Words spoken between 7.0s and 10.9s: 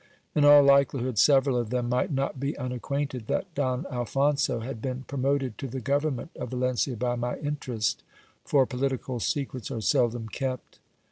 my interest, for political secrets are seldom kept.